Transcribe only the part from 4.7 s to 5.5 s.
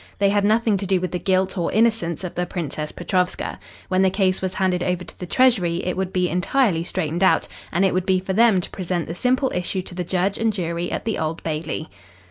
over to the